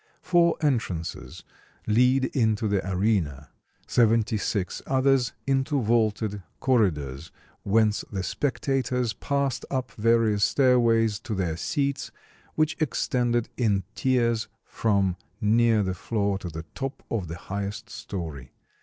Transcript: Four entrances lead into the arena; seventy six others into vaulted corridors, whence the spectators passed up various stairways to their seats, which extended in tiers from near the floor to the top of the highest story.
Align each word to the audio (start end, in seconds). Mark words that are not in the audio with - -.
Four 0.23 0.57
entrances 0.61 1.43
lead 1.85 2.25
into 2.35 2.67
the 2.67 2.81
arena; 2.91 3.51
seventy 3.85 4.35
six 4.35 4.81
others 4.87 5.31
into 5.45 5.79
vaulted 5.79 6.41
corridors, 6.59 7.31
whence 7.61 8.03
the 8.11 8.23
spectators 8.23 9.13
passed 9.13 9.63
up 9.69 9.91
various 9.91 10.43
stairways 10.43 11.19
to 11.19 11.35
their 11.35 11.55
seats, 11.55 12.09
which 12.55 12.75
extended 12.81 13.49
in 13.57 13.83
tiers 13.93 14.47
from 14.63 15.17
near 15.39 15.83
the 15.83 15.93
floor 15.93 16.39
to 16.39 16.49
the 16.49 16.65
top 16.73 17.03
of 17.11 17.27
the 17.27 17.37
highest 17.37 17.91
story. 17.91 18.53